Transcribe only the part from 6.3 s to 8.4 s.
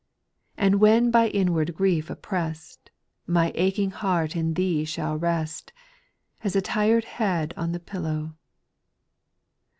As a tired head on the pillow.